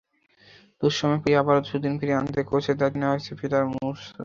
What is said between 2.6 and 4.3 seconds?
দায়িত্ব দেওয়া হয়েছে পিটার মুরসকে।